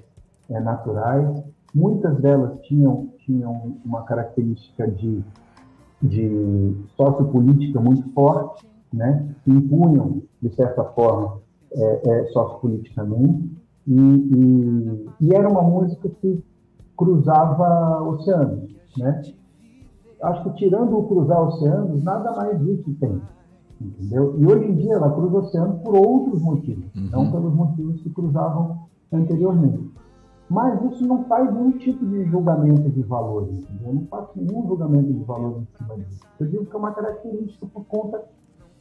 é, 0.50 0.60
naturais. 0.60 1.42
Muitas 1.74 2.16
delas 2.18 2.58
tinham, 2.62 3.08
tinham 3.18 3.76
uma 3.84 4.02
característica 4.02 4.88
de, 4.88 5.22
de 6.02 6.76
sociopolítica 6.96 7.80
muito 7.80 8.10
forte, 8.12 8.66
né? 8.92 9.28
Que 9.44 9.50
impunham, 9.52 10.22
de 10.42 10.54
certa 10.54 10.84
forma, 10.84 11.38
é, 11.72 12.10
é, 12.10 12.24
sociopoliticamente. 12.26 13.50
E, 13.86 14.00
e, 14.00 15.08
e 15.20 15.34
era 15.34 15.48
uma 15.48 15.62
música 15.62 16.08
que 16.20 16.42
cruzava 16.96 18.02
oceanos, 18.02 18.74
né? 18.98 19.22
Acho 20.22 20.44
que 20.44 20.56
tirando 20.56 20.98
o 20.98 21.06
cruzar 21.06 21.42
oceanos, 21.42 22.02
nada 22.02 22.32
mais 22.32 22.58
disso 22.60 22.94
tem. 23.00 23.20
Entendeu? 23.80 24.34
E 24.38 24.46
hoje 24.46 24.70
em 24.70 24.74
dia 24.76 24.94
ela 24.94 25.10
cruza 25.10 25.36
o 25.36 25.38
oceano 25.40 25.78
por 25.84 25.94
outros 25.96 26.40
motivos, 26.42 26.94
uhum. 26.94 27.10
não 27.10 27.30
pelos 27.30 27.54
motivos 27.54 28.00
que 28.00 28.10
cruzavam 28.10 28.86
anteriormente. 29.12 29.90
Mas 30.48 30.80
isso 30.84 31.06
não 31.06 31.24
faz 31.24 31.52
nenhum 31.52 31.72
tipo 31.72 32.06
de 32.06 32.24
julgamento 32.26 32.88
de 32.88 33.02
valores, 33.02 33.58
entendeu? 33.58 33.88
Eu 33.88 33.94
não 33.94 34.06
faço 34.06 34.30
nenhum 34.36 34.66
julgamento 34.66 35.12
de 35.12 35.24
valores 35.24 35.58
em 35.58 35.76
cima 35.76 35.96
disso. 35.96 36.20
Eu 36.38 36.46
digo 36.46 36.66
que 36.66 36.74
é 36.74 36.78
uma 36.78 36.92
característica 36.92 37.66
por 37.66 37.84
conta 37.84 38.22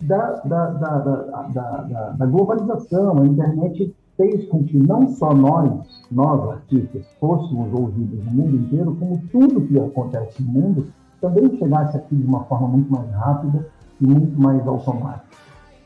da, 0.02 0.34
da, 0.42 0.70
da, 0.72 0.98
da, 1.00 2.10
da 2.12 2.26
globalização. 2.26 3.18
A 3.18 3.26
internet 3.26 3.96
fez 4.16 4.48
com 4.48 4.64
que 4.64 4.78
não 4.78 5.10
só 5.10 5.34
nós, 5.34 6.06
nós 6.12 6.50
artistas, 6.52 7.06
fôssemos 7.20 7.74
ouvidos 7.74 8.24
no 8.26 8.32
mundo 8.32 8.56
inteiro, 8.56 8.96
como 8.96 9.22
tudo 9.32 9.68
que 9.68 9.80
acontece 9.80 10.44
no 10.44 10.52
mundo 10.52 10.88
também 11.26 11.58
chegasse 11.58 11.98
aqui 11.98 12.16
de 12.16 12.26
uma 12.26 12.44
forma 12.44 12.68
muito 12.68 12.92
mais 12.92 13.10
rápida 13.12 13.68
e 14.00 14.06
muito 14.06 14.40
mais 14.40 14.66
automática. 14.68 15.26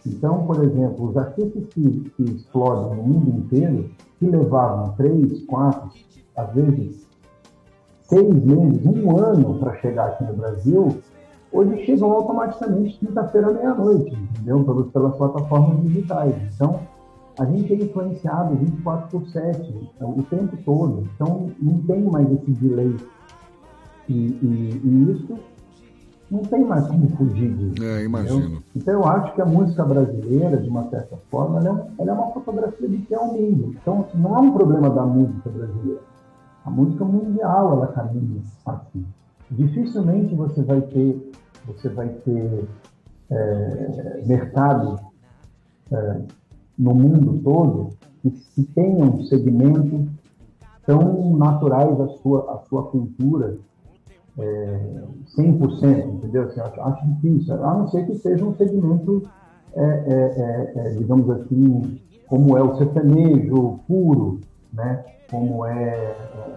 Então, 0.05 0.45
por 0.45 0.63
exemplo, 0.63 1.09
os 1.09 1.17
artistas 1.17 1.63
que, 1.73 2.11
que 2.15 2.23
explodem 2.23 2.97
no 2.97 3.03
mundo 3.03 3.39
inteiro, 3.39 3.89
que 4.17 4.25
levavam 4.25 4.93
três, 4.93 5.45
quatro, 5.45 5.89
às 6.35 6.53
vezes 6.53 7.07
seis 8.03 8.43
meses, 8.43 8.85
um 8.85 9.17
ano 9.17 9.59
para 9.59 9.75
chegar 9.75 10.07
aqui 10.07 10.23
no 10.23 10.33
Brasil, 10.33 10.97
hoje 11.51 11.85
chegam 11.85 12.11
automaticamente 12.11 12.97
quinta-feira 12.97 13.51
meia-noite, 13.53 14.15
entendeu? 14.15 14.63
Pelas, 14.63 14.87
pelas 14.87 15.15
plataformas 15.15 15.81
digitais. 15.83 16.35
Então, 16.53 16.79
a 17.39 17.45
gente 17.45 17.71
é 17.71 17.75
influenciado 17.77 18.55
24 18.55 19.19
por 19.19 19.27
7, 19.27 19.91
o 20.01 20.23
tempo 20.23 20.57
todo. 20.65 21.07
Então, 21.13 21.51
não 21.61 21.77
tem 21.83 22.01
mais 22.01 22.29
esse 22.31 22.51
delay. 22.51 22.95
E, 24.09 24.13
e, 24.13 24.81
e 24.83 25.11
isso 25.11 25.37
não 26.31 26.41
tem 26.41 26.65
mais 26.65 26.87
como 26.87 27.07
fugir 27.09 27.53
disso. 27.53 27.83
É, 27.83 28.03
imagino. 28.03 28.39
Entendeu? 28.39 28.63
Então, 28.75 28.93
eu 28.93 29.07
acho 29.07 29.33
que 29.35 29.41
a 29.41 29.45
música 29.45 29.83
brasileira, 29.83 30.57
de 30.57 30.69
uma 30.69 30.89
certa 30.89 31.17
forma, 31.29 31.59
ela 31.59 31.79
é, 31.97 32.01
ela 32.01 32.11
é 32.11 32.13
uma 32.13 32.31
fotografia 32.31 32.87
de 32.87 32.97
que 32.97 33.13
é 33.13 33.19
o 33.19 33.33
mundo. 33.33 33.75
Então, 33.81 34.05
não 34.15 34.35
é 34.35 34.39
um 34.39 34.51
problema 34.51 34.89
da 34.89 35.05
música 35.05 35.49
brasileira. 35.49 36.01
A 36.65 36.69
música 36.69 37.05
mundial, 37.05 37.73
ela 37.73 37.87
caminha 37.87 38.41
assim. 38.65 39.05
Dificilmente 39.49 40.35
você 40.35 40.61
vai 40.61 40.81
ter, 40.81 41.31
você 41.65 41.89
vai 41.89 42.09
ter 42.09 42.67
é, 43.31 44.23
mercado 44.25 44.99
é, 45.91 46.21
no 46.77 46.93
mundo 46.93 47.41
todo 47.43 47.89
que 48.21 48.29
se 48.29 48.63
tenham 48.63 49.23
segmentos 49.23 50.07
tão 50.85 51.35
naturais 51.37 51.99
à 51.99 52.07
sua, 52.17 52.53
à 52.53 52.57
sua 52.67 52.83
cultura, 52.83 53.57
é, 54.39 55.03
100%, 55.37 56.13
entendeu? 56.13 56.43
Assim, 56.43 56.59
acho, 56.59 56.81
acho 56.81 57.07
difícil, 57.07 57.53
a 57.63 57.73
não 57.73 57.87
ser 57.87 58.05
que 58.05 58.15
seja 58.15 58.45
um 58.45 58.55
segmento, 58.55 59.23
é, 59.75 59.83
é, 59.83 60.73
é, 60.75 60.87
é 60.87 60.89
digamos 60.95 61.29
assim, 61.29 61.99
como 62.27 62.57
é 62.57 62.63
o 62.63 62.75
sertanejo 62.77 63.79
puro, 63.87 64.39
né? 64.73 65.03
como 65.29 65.65
é 65.65 66.15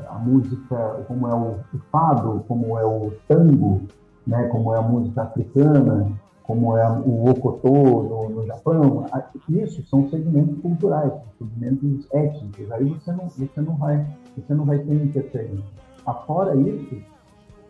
a 0.08 0.18
música, 0.18 1.04
como 1.06 1.28
é 1.28 1.34
o 1.34 1.56
fado, 1.90 2.44
como 2.48 2.78
é 2.78 2.84
o 2.84 3.12
tango, 3.28 3.82
né? 4.26 4.44
como 4.48 4.72
é 4.74 4.78
a 4.78 4.82
música 4.82 5.22
africana, 5.22 6.10
como 6.42 6.76
é 6.76 6.88
o 6.90 7.30
Okotô 7.30 8.02
no, 8.02 8.28
no, 8.28 8.46
Japão, 8.46 9.06
isso 9.48 9.82
são 9.86 10.08
segmentos 10.08 10.60
culturais, 10.60 11.12
segmentos 11.38 12.06
étnicos. 12.12 12.70
Aí 12.72 12.84
você 12.84 13.12
não, 13.12 13.28
você 13.28 13.60
não 13.60 13.76
vai, 13.76 14.06
você 14.36 14.54
não 14.54 14.64
vai 14.64 14.78
ter 14.78 14.94
interferência. 14.94 15.64
Afora 16.04 16.56
isso, 16.56 16.96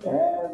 é, 0.05 0.51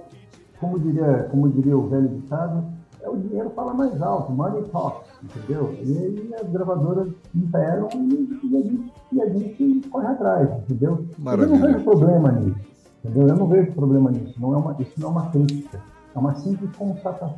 como 0.60 0.78
diria, 0.78 1.28
como 1.30 1.48
diria 1.48 1.76
o 1.76 1.88
velho 1.88 2.08
ditado, 2.08 2.64
é 3.00 3.08
o 3.08 3.16
dinheiro 3.16 3.50
fala 3.50 3.74
mais 3.74 4.00
alto, 4.02 4.32
money 4.32 4.62
talks, 4.70 5.08
entendeu? 5.22 5.76
E 5.82 5.98
aí 5.98 6.34
as 6.40 6.50
gravadoras 6.50 7.08
imperam 7.34 7.88
e, 7.94 8.40
e, 8.42 8.56
a, 8.56 8.62
gente, 8.62 8.92
e 9.12 9.22
a 9.22 9.28
gente 9.28 9.88
corre 9.88 10.06
atrás, 10.06 10.48
entendeu? 10.62 11.06
Maravilha. 11.18 11.54
Eu 11.54 11.58
não 11.58 11.66
vejo 11.66 11.84
problema 11.84 12.32
nisso, 12.32 12.60
entendeu? 13.04 13.28
Eu 13.28 13.36
não 13.36 13.48
vejo 13.48 13.72
problema 13.72 14.10
nisso. 14.10 14.40
Não 14.40 14.54
é 14.54 14.56
uma, 14.56 14.76
isso 14.80 14.92
não 14.96 15.08
é 15.08 15.10
uma 15.12 15.30
crítica, 15.30 15.80
é 16.14 16.18
uma 16.18 16.34
simples 16.34 16.74
constatação. 16.76 17.36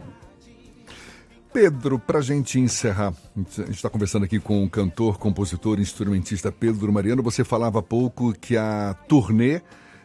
Pedro, 1.53 1.99
para 1.99 2.21
a 2.21 2.23
gente 2.23 2.61
encerrar, 2.61 3.13
a 3.37 3.39
gente 3.41 3.71
está 3.71 3.91
conversando 3.91 4.25
aqui 4.25 4.39
com 4.39 4.63
o 4.63 4.71
cantor, 4.71 5.19
compositor, 5.19 5.81
instrumentista 5.81 6.53
Pedro 6.53 6.93
Mariano. 6.93 7.25
Você 7.25 7.43
falava 7.43 7.81
há 7.81 7.83
pouco 7.83 8.33
que 8.33 8.57
a 8.57 8.95
turnê 9.09 9.61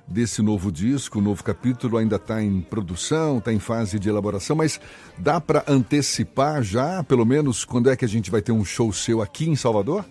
desse 0.08 0.42
novo 0.42 0.72
disco, 0.72 1.20
o 1.20 1.22
novo 1.22 1.44
capítulo, 1.44 1.98
ainda 1.98 2.18
está 2.18 2.42
em 2.42 2.62
produção, 2.62 3.40
está 3.40 3.52
em 3.52 3.60
fase 3.60 4.00
de 4.00 4.08
elaboração, 4.08 4.56
mas 4.56 4.80
dá 5.18 5.42
para 5.42 5.64
antecipar 5.68 6.62
já, 6.62 7.04
pelo 7.04 7.26
menos, 7.26 7.66
quando 7.66 7.90
é 7.90 7.96
que 7.96 8.06
a 8.06 8.08
gente 8.08 8.30
vai 8.30 8.42
ter 8.42 8.52
um 8.52 8.64
show 8.64 8.92
seu 8.94 9.22
aqui 9.22 9.50
em 9.50 9.56
Salvador? 9.56 10.06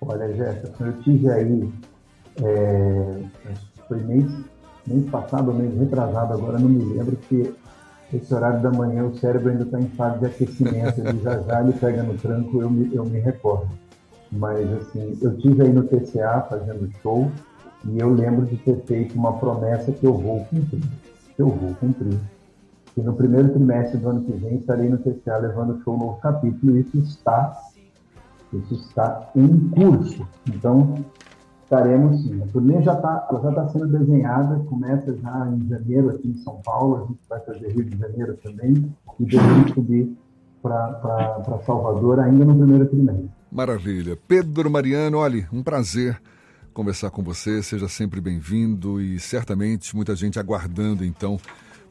Olha, 0.00 0.32
Jefferson, 0.34 0.86
eu 0.86 1.02
tive 1.02 1.30
aí, 1.30 1.72
é, 2.42 3.22
foi 3.86 3.98
mês, 3.98 4.26
mês 4.86 5.10
passado, 5.10 5.52
mês 5.52 5.78
retrasado, 5.78 6.32
agora 6.32 6.58
não 6.58 6.68
me 6.68 6.82
lembro, 6.94 7.16
que 7.16 7.54
esse 8.12 8.34
horário 8.34 8.62
da 8.62 8.70
manhã 8.70 9.04
o 9.04 9.16
cérebro 9.18 9.50
ainda 9.50 9.64
está 9.64 9.78
em 9.78 9.88
fase 9.90 10.18
de 10.20 10.26
aquecimento, 10.26 11.00
ele 11.00 11.22
já 11.22 11.40
já 11.42 11.62
ele 11.62 11.72
pega 11.74 12.02
no 12.02 12.14
tranco, 12.14 12.60
eu 12.60 12.70
me, 12.70 12.94
eu 12.94 13.04
me 13.04 13.20
recordo. 13.20 13.68
Mas 14.32 14.72
assim, 14.72 15.18
eu 15.20 15.36
tive 15.38 15.62
aí 15.62 15.72
no 15.72 15.82
TCA 15.84 16.46
fazendo 16.48 16.90
show 17.02 17.30
e 17.84 17.98
eu 17.98 18.12
lembro 18.12 18.46
de 18.46 18.56
ter 18.58 18.76
feito 18.84 19.14
uma 19.14 19.34
promessa 19.34 19.92
que 19.92 20.06
eu 20.06 20.14
vou 20.14 20.44
cumprir, 20.44 20.82
que 21.34 21.42
eu 21.42 21.48
vou 21.48 21.74
cumprir. 21.74 22.18
E 22.96 23.00
no 23.00 23.14
primeiro 23.14 23.50
trimestre 23.50 23.98
do 23.98 24.08
ano 24.08 24.22
que 24.22 24.32
vem 24.32 24.56
estarei 24.56 24.88
no 24.88 24.98
TCA 24.98 25.38
levando 25.38 25.80
show 25.82 25.96
novo 25.96 26.20
capítulo 26.20 26.76
e 26.76 26.80
isso 26.80 26.98
está, 26.98 27.58
isso 28.52 28.74
está 28.74 29.30
em 29.34 29.70
curso. 29.70 30.26
Então, 30.48 30.96
estaremos 31.62 32.22
sim. 32.22 32.42
A 32.42 32.46
turnê 32.48 32.82
já 32.82 32.94
está 32.94 33.28
já 33.42 33.48
está 33.48 33.68
sendo 33.68 33.86
desenhada, 33.86 34.58
começa 34.68 35.16
já 35.16 35.48
em 35.48 35.68
janeiro 35.68 36.10
aqui 36.10 36.28
em 36.28 36.34
São 36.42 36.60
Paulo, 36.64 36.96
a 36.96 37.06
gente 37.06 37.20
vai 37.28 37.40
fazer 37.40 37.72
Rio 37.72 37.84
de 37.84 37.96
Janeiro 37.96 38.36
também, 38.42 38.92
e 39.18 39.24
depois 39.24 39.72
subir 39.72 40.16
para 40.60 41.60
Salvador 41.64 42.18
ainda 42.20 42.44
no 42.44 42.56
primeiro 42.56 42.86
trimestre. 42.86 43.30
Maravilha. 43.50 44.18
Pedro 44.28 44.70
Mariano, 44.70 45.18
olha, 45.18 45.48
um 45.52 45.62
prazer 45.62 46.20
conversar 46.80 47.10
com 47.10 47.22
você, 47.22 47.62
seja 47.62 47.86
sempre 47.88 48.22
bem-vindo 48.22 49.02
e 49.02 49.20
certamente 49.20 49.94
muita 49.94 50.16
gente 50.16 50.38
aguardando 50.38 51.04
então 51.04 51.38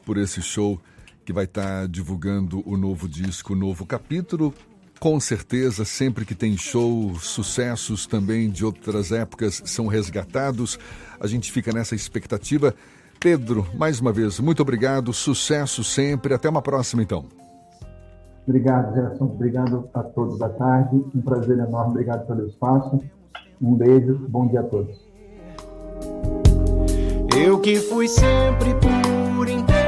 por 0.04 0.18
esse 0.18 0.42
show 0.42 0.80
que 1.24 1.32
vai 1.32 1.44
estar 1.44 1.86
divulgando 1.86 2.60
o 2.68 2.76
novo 2.76 3.08
disco, 3.08 3.52
o 3.52 3.56
novo 3.56 3.86
capítulo 3.86 4.52
com 4.98 5.20
certeza, 5.20 5.84
sempre 5.84 6.24
que 6.24 6.34
tem 6.34 6.56
show, 6.56 7.14
sucessos 7.20 8.04
também 8.04 8.50
de 8.50 8.64
outras 8.64 9.12
épocas 9.12 9.62
são 9.64 9.86
resgatados. 9.86 10.76
A 11.20 11.28
gente 11.28 11.52
fica 11.52 11.72
nessa 11.72 11.94
expectativa. 11.94 12.74
Pedro, 13.20 13.64
mais 13.78 14.00
uma 14.00 14.12
vez, 14.12 14.40
muito 14.40 14.60
obrigado, 14.60 15.12
sucesso 15.12 15.84
sempre. 15.84 16.34
Até 16.34 16.48
uma 16.50 16.60
próxima, 16.60 17.00
então. 17.00 17.26
Obrigado, 18.44 18.92
Gerson. 18.92 19.24
Obrigado 19.24 19.88
a 19.94 20.02
todos 20.02 20.36
da 20.38 20.48
tarde. 20.48 20.96
Um 21.14 21.22
prazer 21.22 21.58
enorme. 21.60 21.92
Obrigado 21.92 22.26
pelo 22.26 22.46
espaço. 22.46 23.00
Um 23.60 23.74
beijo. 23.74 24.14
Bom 24.28 24.48
dia 24.48 24.60
a 24.60 24.62
todos. 24.62 24.96
Eu 27.36 27.60
que 27.60 27.76
fui 27.76 28.08
sempre 28.08 28.74
por 28.74 29.48
inteiro 29.48 29.79